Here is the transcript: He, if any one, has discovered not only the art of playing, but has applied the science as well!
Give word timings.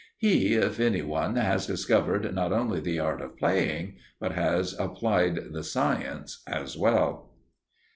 He, 0.17 0.55
if 0.55 0.79
any 0.79 1.03
one, 1.03 1.35
has 1.35 1.67
discovered 1.67 2.33
not 2.33 2.51
only 2.51 2.79
the 2.79 2.97
art 2.97 3.21
of 3.21 3.37
playing, 3.37 3.97
but 4.19 4.31
has 4.31 4.73
applied 4.79 5.53
the 5.53 5.63
science 5.63 6.41
as 6.47 6.75
well! 6.75 7.35